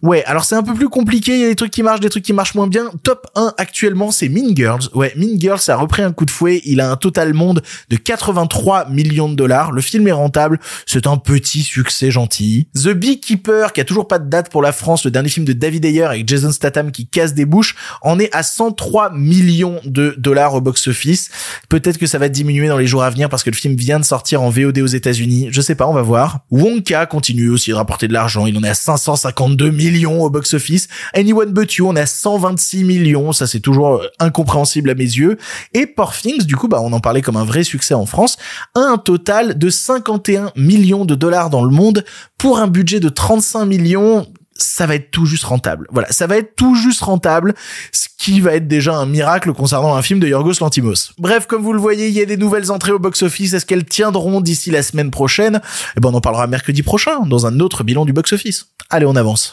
[0.02, 1.34] ouais, alors c'est un peu plus compliqué.
[1.34, 2.92] Il y a des trucs qui marchent, des trucs qui marchent moins bien.
[3.02, 4.88] Top 1 actuellement, c'est Mean Girls.
[4.94, 6.62] Ouais, Mean Girls a repris un coup de fouet.
[6.64, 9.72] Il a un Total Monde de 83 millions de dollars.
[9.72, 10.60] Le film est rentable.
[10.86, 12.68] C'est un petit succès gentil.
[12.74, 15.52] The Beekeeper, qui a toujours pas de date pour la France, le dernier film de
[15.52, 20.14] David Ayer avec Jason Statham qui casse des bouches, en est à 103 millions de
[20.18, 21.30] dollars au box-office.
[21.68, 23.98] Peut-être que ça va diminuer dans les jours à venir parce que le film vient
[23.98, 25.48] de sortir en VOD aux États-Unis.
[25.50, 26.40] Je sais pas, on va voir.
[26.50, 28.46] Wonka continue aussi de rapporter de l'argent.
[28.46, 30.88] Il en est à 552 millions au box-office.
[31.14, 33.32] Anyone But You, on est à 126 millions.
[33.32, 35.38] Ça, c'est toujours euh, incompréhensible à mes yeux.
[35.74, 38.36] Et Poor Things, du coup, bah, on en parlait comme un vrai succès en France,
[38.74, 42.04] a un total de 51 millions de dollars dans le monde
[42.38, 44.26] pour un budget de 35 millions
[44.58, 45.86] ça va être tout juste rentable.
[45.90, 47.54] Voilà, ça va être tout juste rentable,
[47.92, 51.12] ce qui va être déjà un miracle concernant un film de Yorgos Lantimos.
[51.18, 53.52] Bref, comme vous le voyez, il y a des nouvelles entrées au box-office.
[53.52, 55.60] Est-ce qu'elles tiendront d'ici la semaine prochaine?
[55.96, 58.66] Eh ben, on en parlera mercredi prochain, dans un autre bilan du box-office.
[58.90, 59.52] Allez, on avance.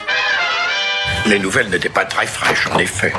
[1.26, 3.14] Les nouvelles n'étaient pas très fraîches, en effet.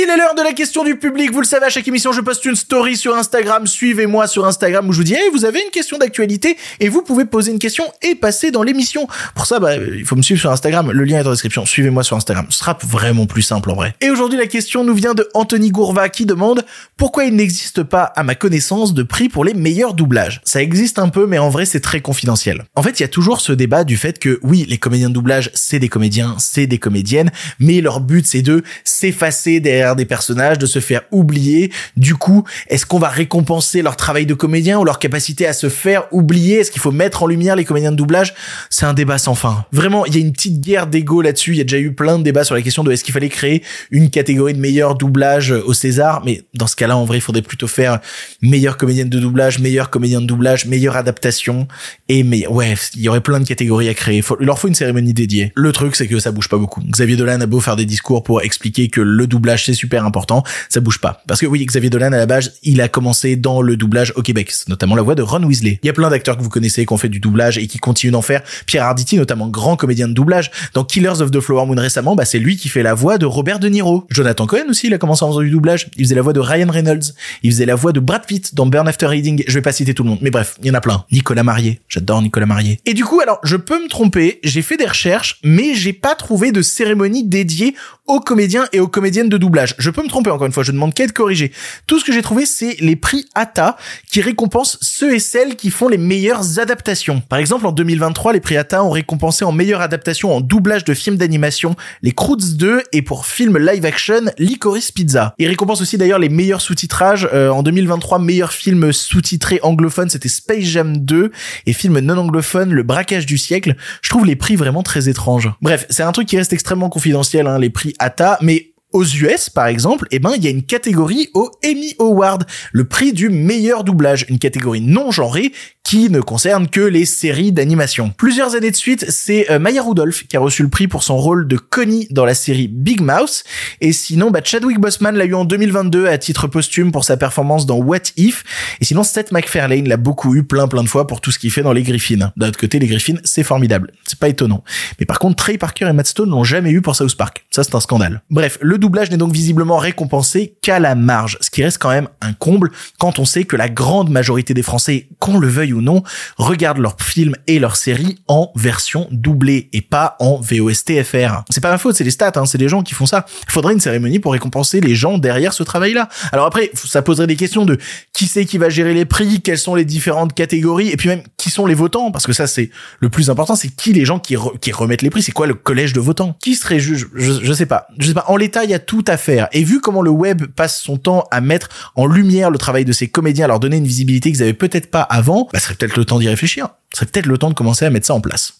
[0.00, 1.32] Il est l'heure de la question du public.
[1.32, 3.66] Vous le savez, à chaque émission, je poste une story sur Instagram.
[3.66, 7.02] Suivez-moi sur Instagram où je vous dis, hey, vous avez une question d'actualité et vous
[7.02, 9.08] pouvez poser une question et passer dans l'émission.
[9.34, 10.92] Pour ça, bah, il faut me suivre sur Instagram.
[10.92, 11.66] Le lien est en description.
[11.66, 12.46] Suivez-moi sur Instagram.
[12.48, 13.96] Ce sera vraiment plus simple en vrai.
[14.00, 16.64] Et aujourd'hui, la question nous vient de Anthony Gourva qui demande
[16.96, 20.40] pourquoi il n'existe pas, à ma connaissance, de prix pour les meilleurs doublages.
[20.44, 22.66] Ça existe un peu, mais en vrai, c'est très confidentiel.
[22.76, 25.14] En fait, il y a toujours ce débat du fait que oui, les comédiens de
[25.14, 30.04] doublage, c'est des comédiens, c'est des comédiennes, mais leur but, c'est de s'effacer derrière des
[30.04, 31.72] personnages, de se faire oublier.
[31.96, 35.68] Du coup, est-ce qu'on va récompenser leur travail de comédien ou leur capacité à se
[35.68, 36.60] faire oublier?
[36.60, 38.34] Est-ce qu'il faut mettre en lumière les comédiens de doublage?
[38.70, 39.64] C'est un débat sans fin.
[39.72, 41.52] Vraiment, il y a une petite guerre d'ego là-dessus.
[41.52, 43.28] Il y a déjà eu plein de débats sur la question de est-ce qu'il fallait
[43.28, 46.22] créer une catégorie de meilleur doublage au César?
[46.24, 48.00] Mais dans ce cas-là, en vrai, il faudrait plutôt faire
[48.42, 51.68] meilleure comédienne de doublage, meilleur comédien de doublage, meilleure adaptation
[52.08, 54.22] et mais ouais, il y aurait plein de catégories à créer.
[54.40, 55.52] il leur faut une cérémonie dédiée.
[55.54, 56.80] Le truc, c'est que ça bouge pas beaucoup.
[56.82, 60.42] Xavier Dolan a beau faire des discours pour expliquer que le doublage c'est super important,
[60.68, 61.22] ça bouge pas.
[61.26, 64.22] Parce que oui, Xavier Dolan à la base, il a commencé dans le doublage au
[64.22, 65.78] Québec, notamment la voix de Ron Weasley.
[65.82, 67.78] Il y a plein d'acteurs que vous connaissez qui ont fait du doublage et qui
[67.78, 68.42] continuent d'en faire.
[68.66, 70.50] Pierre Arditi, notamment grand comédien de doublage.
[70.74, 73.26] Dans Killers of the Flower Moon récemment, bah c'est lui qui fait la voix de
[73.26, 74.06] Robert De Niro.
[74.10, 75.88] Jonathan Cohen aussi, il a commencé en faisant du doublage.
[75.96, 77.14] Il faisait la voix de Ryan Reynolds.
[77.42, 79.44] Il faisait la voix de Brad Pitt dans Burn After Reading.
[79.46, 81.04] Je vais pas citer tout le monde, mais bref, il y en a plein.
[81.12, 81.80] Nicolas Marié.
[81.88, 82.80] J'adore Nicolas Marié.
[82.86, 84.40] Et du coup, alors, je peux me tromper.
[84.42, 87.74] J'ai fait des recherches, mais j'ai pas trouvé de cérémonie dédiée
[88.08, 89.74] aux comédiens et aux comédiennes de doublage.
[89.78, 91.52] Je peux me tromper encore une fois, je demande qu'à être corrigé.
[91.86, 93.76] Tout ce que j'ai trouvé, c'est les prix ATA
[94.10, 97.20] qui récompensent ceux et celles qui font les meilleures adaptations.
[97.28, 100.94] Par exemple, en 2023, les prix ATA ont récompensé en meilleure adaptation en doublage de
[100.94, 105.34] films d'animation les Croods 2 et pour film live action Licorice Pizza.
[105.38, 107.28] Ils récompensent aussi d'ailleurs les meilleurs sous-titrages.
[107.32, 111.30] Euh, en 2023, meilleur film sous-titré anglophone, c'était Space Jam 2
[111.66, 113.76] et film non anglophone, Le braquage du siècle.
[114.02, 115.50] Je trouve les prix vraiment très étranges.
[115.60, 119.50] Bref, c'est un truc qui reste extrêmement confidentiel, hein, les prix ATA, mais aux US,
[119.50, 123.28] par exemple, eh ben, il y a une catégorie au Emmy Award, le prix du
[123.28, 125.52] meilleur doublage, une catégorie non genrée
[125.88, 128.12] qui ne concerne que les séries d'animation.
[128.16, 131.16] Plusieurs années de suite, c'est euh, Maya Rudolph qui a reçu le prix pour son
[131.16, 133.42] rôle de Connie dans la série Big Mouse.
[133.80, 137.64] Et sinon, bah, Chadwick Boseman l'a eu en 2022 à titre posthume pour sa performance
[137.64, 138.44] dans What If.
[138.82, 141.50] Et sinon, Seth MacFarlane l'a beaucoup eu plein plein de fois pour tout ce qu'il
[141.50, 142.32] fait dans les Griffins.
[142.36, 143.92] D'un autre côté, les Griffins, c'est formidable.
[144.06, 144.64] C'est pas étonnant.
[145.00, 147.46] Mais par contre, Trey Parker et Matt Stone l'ont jamais eu pour South Park.
[147.50, 148.22] Ça, c'est un scandale.
[148.30, 151.38] Bref, le doublage n'est donc visiblement récompensé qu'à la marge.
[151.40, 154.62] Ce qui reste quand même un comble quand on sait que la grande majorité des
[154.62, 156.02] Français, qu'on le veuille ou non,
[156.36, 161.42] regardent leurs films et leurs séries en version doublée et pas en VOSTFR.
[161.50, 163.26] C'est pas ma faute, c'est les stats, hein, c'est les gens qui font ça.
[163.46, 166.08] Il faudrait une cérémonie pour récompenser les gens derrière ce travail-là.
[166.32, 167.78] Alors après, ça poserait des questions de
[168.12, 171.22] qui c'est qui va gérer les prix, quelles sont les différentes catégories, et puis même
[171.36, 174.18] qui sont les votants, parce que ça c'est le plus important, c'est qui les gens
[174.18, 176.36] qui, qui remettent les prix, c'est quoi le collège de votants?
[176.40, 177.08] Qui serait juge?
[177.14, 177.86] Je, je sais pas.
[177.98, 178.24] Je sais pas.
[178.28, 179.48] En l'état, il y a tout à faire.
[179.52, 182.92] Et vu comment le web passe son temps à mettre en lumière le travail de
[182.92, 185.74] ces comédiens, à leur donner une visibilité qu'ils avaient peut-être pas avant, bah, ce serait
[185.74, 186.68] peut-être le temps d'y réfléchir.
[186.92, 188.54] Ce serait peut-être le temps de commencer à mettre ça en place.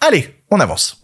[0.00, 1.02] Allez, on avance.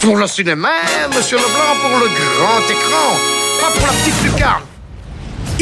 [0.00, 0.70] Pour le cinéma,
[1.14, 3.16] monsieur Leblanc, pour le grand écran,
[3.60, 4.69] pas pour la petite lucarne.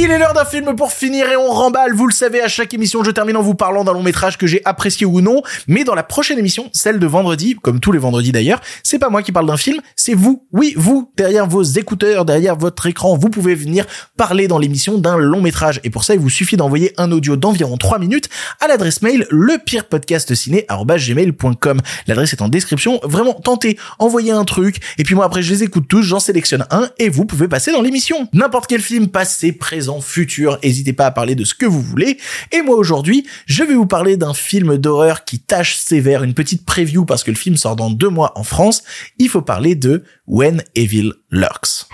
[0.00, 1.92] Il est l'heure d'un film pour finir et on remballe.
[1.92, 4.46] Vous le savez, à chaque émission, je termine en vous parlant d'un long métrage que
[4.46, 5.42] j'ai apprécié ou non.
[5.66, 9.08] Mais dans la prochaine émission, celle de vendredi, comme tous les vendredis d'ailleurs, c'est pas
[9.08, 10.46] moi qui parle d'un film, c'est vous.
[10.52, 15.16] Oui, vous, derrière vos écouteurs, derrière votre écran, vous pouvez venir parler dans l'émission d'un
[15.16, 15.80] long métrage.
[15.82, 18.28] Et pour ça, il vous suffit d'envoyer un audio d'environ 3 minutes
[18.60, 21.80] à l'adresse mail lepirepodcastciné.com.
[22.06, 23.00] L'adresse est en description.
[23.02, 24.76] Vraiment, tentez, envoyez un truc.
[24.96, 27.72] Et puis moi, après, je les écoute tous, j'en sélectionne un et vous pouvez passer
[27.72, 28.28] dans l'émission.
[28.32, 32.18] N'importe quel film, passé, présent, futur, n'hésitez pas à parler de ce que vous voulez.
[32.52, 36.64] Et moi aujourd'hui, je vais vous parler d'un film d'horreur qui tâche sévère, une petite
[36.64, 38.82] preview parce que le film sort dans deux mois en France.
[39.18, 41.86] Il faut parler de When Evil Lurks.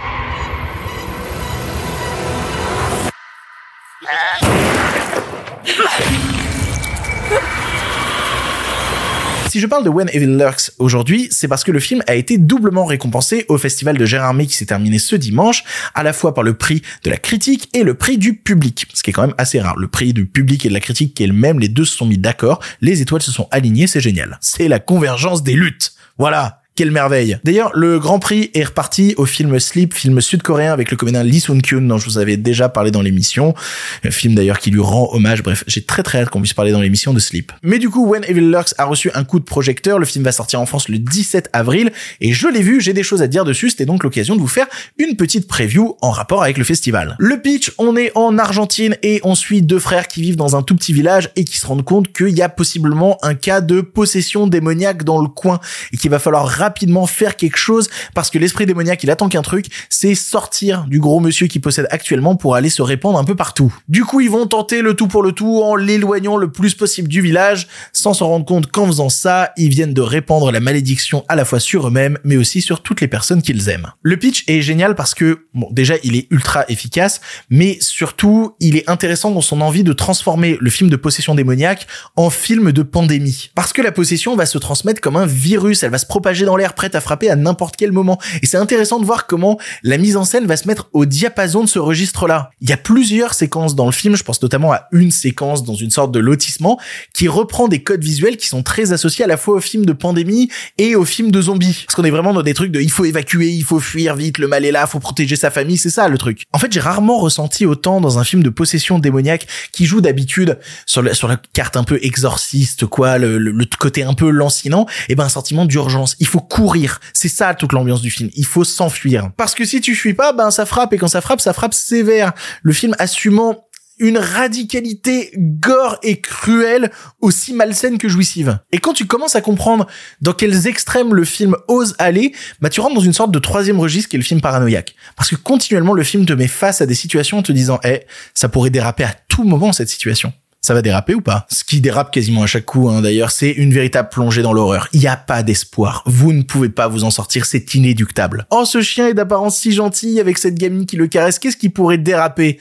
[9.54, 12.38] Si je parle de When Evil Lurks aujourd'hui, c'est parce que le film a été
[12.38, 15.62] doublement récompensé au festival de Gérardmer qui s'est terminé ce dimanche,
[15.94, 19.04] à la fois par le prix de la critique et le prix du public, ce
[19.04, 19.76] qui est quand même assez rare.
[19.78, 21.96] Le prix du public et de la critique qui est le même, les deux se
[21.96, 24.38] sont mis d'accord, les étoiles se sont alignées, c'est génial.
[24.40, 25.92] C'est la convergence des luttes.
[26.18, 26.63] Voilà.
[26.76, 27.38] Quelle merveille.
[27.44, 31.38] D'ailleurs, le Grand Prix est reparti au film Sleep, film sud-coréen avec le comédien Lee
[31.38, 33.54] Sun-kyun dont je vous avais déjà parlé dans l'émission.
[34.02, 35.44] Un film d'ailleurs qui lui rend hommage.
[35.44, 37.52] Bref, j'ai très très hâte qu'on puisse parler dans l'émission de Sleep.
[37.62, 40.00] Mais du coup, When Evil Lurks a reçu un coup de projecteur.
[40.00, 43.04] Le film va sortir en France le 17 avril et je l'ai vu, j'ai des
[43.04, 43.70] choses à dire dessus.
[43.70, 44.66] C'était donc l'occasion de vous faire
[44.98, 47.14] une petite preview en rapport avec le festival.
[47.20, 50.62] Le pitch, on est en Argentine et on suit deux frères qui vivent dans un
[50.64, 53.80] tout petit village et qui se rendent compte qu'il y a possiblement un cas de
[53.80, 55.60] possession démoniaque dans le coin
[55.92, 59.42] et qu'il va falloir rapidement faire quelque chose parce que l'esprit démoniaque il attend qu'un
[59.42, 63.34] truc, c'est sortir du gros monsieur qui possède actuellement pour aller se répandre un peu
[63.34, 63.74] partout.
[63.88, 67.08] Du coup, ils vont tenter le tout pour le tout en l'éloignant le plus possible
[67.08, 71.24] du village sans s'en rendre compte qu'en faisant ça, ils viennent de répandre la malédiction
[71.28, 73.92] à la fois sur eux-mêmes mais aussi sur toutes les personnes qu'ils aiment.
[74.02, 78.76] Le pitch est génial parce que bon, déjà, il est ultra efficace, mais surtout, il
[78.76, 82.82] est intéressant dans son envie de transformer le film de possession démoniaque en film de
[82.82, 83.50] pandémie.
[83.54, 86.53] Parce que la possession va se transmettre comme un virus, elle va se propager dans
[86.56, 88.18] l'air prête à frapper à n'importe quel moment.
[88.42, 91.62] Et c'est intéressant de voir comment la mise en scène va se mettre au diapason
[91.64, 92.50] de ce registre-là.
[92.60, 95.74] Il y a plusieurs séquences dans le film, je pense notamment à une séquence dans
[95.74, 96.78] une sorte de lotissement
[97.12, 99.92] qui reprend des codes visuels qui sont très associés à la fois au film de
[99.92, 101.84] pandémie et au film de zombies.
[101.86, 104.38] Parce qu'on est vraiment dans des trucs de il faut évacuer, il faut fuir vite,
[104.38, 106.44] le mal est là, faut protéger sa famille, c'est ça le truc.
[106.52, 110.58] En fait, j'ai rarement ressenti autant dans un film de possession démoniaque qui joue d'habitude
[110.86, 114.30] sur, la- sur la carte un peu exorciste, quoi, le, le- le côté un peu
[114.30, 116.16] lancinant, et ben un sentiment d'urgence.
[116.20, 117.00] Il faut courir.
[117.12, 118.30] C'est ça toute l'ambiance du film.
[118.34, 119.30] Il faut s'enfuir.
[119.36, 121.74] Parce que si tu fuis pas, ben ça frappe et quand ça frappe, ça frappe
[121.74, 122.32] sévère.
[122.62, 123.64] Le film assumant
[123.98, 128.58] une radicalité gore et cruelle aussi malsaine que jouissive.
[128.72, 129.86] Et quand tu commences à comprendre
[130.20, 133.78] dans quels extrêmes le film ose aller, bah tu rentres dans une sorte de troisième
[133.78, 134.94] registre qui est le film paranoïaque.
[135.16, 138.02] Parce que continuellement le film te met face à des situations en te disant, eh,
[138.34, 140.32] ça pourrait déraper à tout moment cette situation
[140.64, 141.46] ça va déraper ou pas?
[141.50, 144.88] Ce qui dérape quasiment à chaque coup, hein, d'ailleurs, c'est une véritable plongée dans l'horreur.
[144.94, 146.02] Il n'y a pas d'espoir.
[146.06, 148.46] Vous ne pouvez pas vous en sortir, c'est inéductable.
[148.50, 151.68] Oh, ce chien est d'apparence si gentil avec cette gamine qui le caresse, qu'est-ce qui
[151.68, 152.58] pourrait déraper?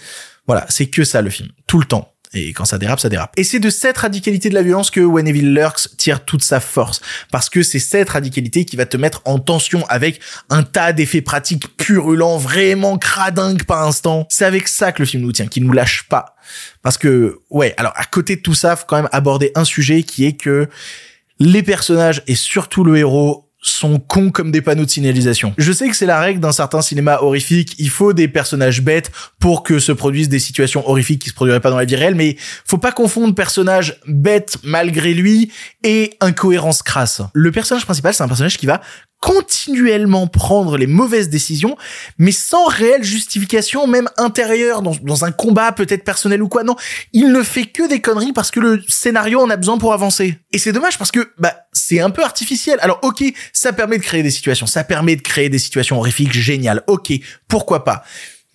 [0.47, 2.12] Voilà, c'est que ça le film, tout le temps.
[2.33, 3.33] Et quand ça dérape, ça dérape.
[3.37, 7.01] Et c'est de cette radicalité de la violence que When Lurks tire toute sa force.
[7.31, 10.19] Parce que c'est cette radicalité qui va te mettre en tension avec
[10.49, 14.25] un tas d'effets pratiques purulents, vraiment cradingues par instant.
[14.29, 16.35] C'est avec ça que le film nous tient, qui nous lâche pas.
[16.81, 20.03] Parce que, ouais, alors à côté de tout ça, faut quand même aborder un sujet
[20.03, 20.67] qui est que
[21.39, 25.53] les personnages et surtout le héros sont cons comme des panneaux de signalisation.
[25.57, 29.11] Je sais que c'est la règle d'un certain cinéma horrifique, il faut des personnages bêtes
[29.39, 32.15] pour que se produisent des situations horrifiques qui se produiraient pas dans la vie réelle,
[32.15, 35.51] mais faut pas confondre personnage bête malgré lui
[35.83, 37.21] et incohérence crasse.
[37.33, 38.81] Le personnage principal, c'est un personnage qui va
[39.23, 41.77] continuellement prendre les mauvaises décisions,
[42.17, 46.65] mais sans réelle justification, même intérieure, dans, un combat peut-être personnel ou quoi.
[46.65, 46.75] Non,
[47.13, 50.39] il ne fait que des conneries parce que le scénario en a besoin pour avancer.
[50.51, 52.77] Et c'est dommage parce que bah c'est un peu artificiel.
[52.81, 56.33] Alors ok, ça permet de créer des situations, ça permet de créer des situations horrifiques
[56.33, 56.83] géniales.
[56.87, 57.13] Ok,
[57.47, 58.03] pourquoi pas?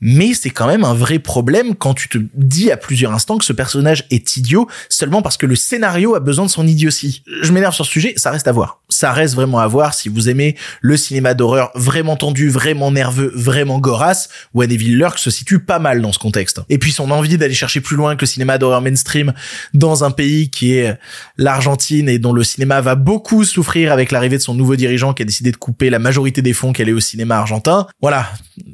[0.01, 3.45] Mais c'est quand même un vrai problème quand tu te dis à plusieurs instants que
[3.45, 7.23] ce personnage est idiot seulement parce que le scénario a besoin de son idiotie.
[7.43, 8.83] Je m'énerve sur ce sujet, ça reste à voir.
[8.89, 13.31] Ça reste vraiment à voir si vous aimez le cinéma d'horreur vraiment tendu, vraiment nerveux,
[13.35, 14.29] vraiment gorasse.
[14.55, 16.61] When Evil Lurk se situe pas mal dans ce contexte.
[16.69, 19.33] Et puis son envie d'aller chercher plus loin que le cinéma d'horreur mainstream
[19.75, 20.99] dans un pays qui est
[21.37, 25.23] l'Argentine et dont le cinéma va beaucoup souffrir avec l'arrivée de son nouveau dirigeant qui
[25.23, 27.87] a décidé de couper la majorité des fonds qu'elle est au cinéma argentin.
[28.01, 28.31] Voilà.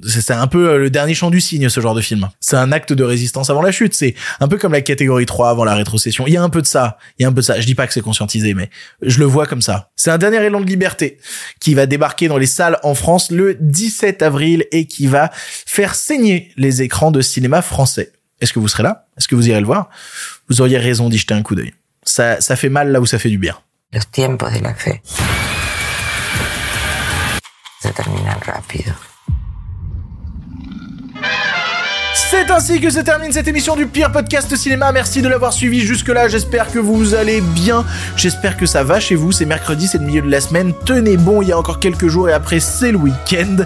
[0.06, 2.28] C'est un peu le dernier chant du cygne, ce genre de film.
[2.40, 3.94] C'est un acte de résistance avant la chute.
[3.94, 6.26] C'est un peu comme la catégorie 3 avant la rétrocession.
[6.26, 6.98] Il y a un peu de ça.
[7.18, 7.60] Il y a un peu de ça.
[7.60, 8.70] Je dis pas que c'est conscientisé, mais
[9.02, 9.90] je le vois comme ça.
[10.04, 11.16] C'est un dernier élan de liberté
[11.60, 15.94] qui va débarquer dans les salles en France le 17 avril et qui va faire
[15.94, 18.12] saigner les écrans de cinéma français.
[18.42, 19.06] Est-ce que vous serez là?
[19.16, 19.88] Est-ce que vous irez le voir?
[20.50, 21.72] Vous auriez raison d'y jeter un coup d'œil.
[22.02, 23.56] Ça, ça fait mal là où ça fait du bien.
[32.36, 34.90] C'est ainsi que se termine cette émission du pire podcast cinéma.
[34.90, 36.26] Merci de l'avoir suivi jusque-là.
[36.26, 37.84] J'espère que vous allez bien.
[38.16, 39.30] J'espère que ça va chez vous.
[39.30, 40.72] C'est mercredi, c'est le milieu de la semaine.
[40.84, 43.58] Tenez bon, il y a encore quelques jours et après c'est le week-end.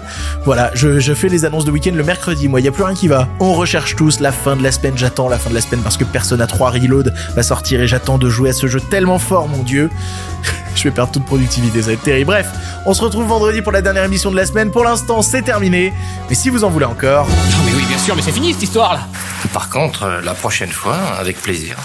[0.45, 2.47] Voilà, je, fais les annonces de week-end le mercredi.
[2.47, 3.27] Moi, il y a plus rien qui va.
[3.39, 4.95] On recherche tous la fin de la semaine.
[4.95, 8.19] J'attends la fin de la semaine parce que Persona 3 Reload va sortir et j'attends
[8.19, 9.89] de jouer à ce jeu tellement fort, mon dieu.
[10.75, 12.27] je vais perdre toute productivité, ça va être terrible.
[12.27, 12.47] Bref,
[12.85, 14.69] on se retrouve vendredi pour la dernière émission de la semaine.
[14.69, 15.91] Pour l'instant, c'est terminé.
[16.29, 17.27] Mais si vous en voulez encore.
[17.27, 19.07] Non mais oui, bien sûr, mais c'est fini cette histoire là.
[19.53, 21.77] Par contre, euh, la prochaine fois, avec plaisir.